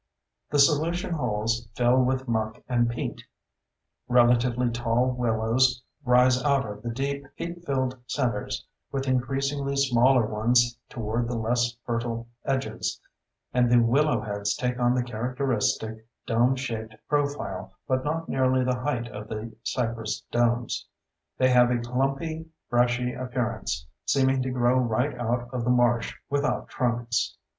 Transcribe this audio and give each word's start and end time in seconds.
The 0.49 0.57
solution 0.57 1.13
holes 1.13 1.69
fill 1.75 2.01
with 2.03 2.27
muck 2.27 2.59
and 2.67 2.89
peat; 2.89 3.21
relatively 4.07 4.71
tall 4.71 5.11
willows 5.11 5.83
rise 6.03 6.41
out 6.41 6.67
of 6.67 6.81
the 6.81 6.89
deep, 6.89 7.23
peat 7.37 7.63
filled 7.67 7.95
centers, 8.07 8.65
with 8.91 9.05
increasingly 9.07 9.75
smaller 9.75 10.25
ones 10.25 10.75
toward 10.89 11.27
the 11.27 11.37
less 11.37 11.75
fertile 11.85 12.27
edges, 12.45 12.99
and 13.53 13.71
the 13.71 13.77
willow 13.77 14.19
heads 14.21 14.55
take 14.55 14.79
on 14.79 14.95
the 14.95 15.03
characteristic 15.03 16.07
dome 16.25 16.55
shaped 16.55 16.95
profile 17.07 17.71
but 17.87 18.03
not 18.03 18.27
nearly 18.27 18.63
the 18.63 18.79
height 18.79 19.07
of 19.07 19.27
the 19.27 19.55
cypress 19.61 20.21
domes. 20.31 20.87
They 21.37 21.49
have 21.51 21.69
a 21.69 21.77
clumpy, 21.77 22.47
brushy 22.71 23.13
appearance, 23.13 23.85
seeming 24.07 24.41
to 24.41 24.49
grow 24.49 24.79
right 24.79 25.15
out 25.19 25.47
of 25.53 25.63
the 25.63 25.69
marsh 25.69 26.15
without 26.27 26.69
trunks. 26.69 27.37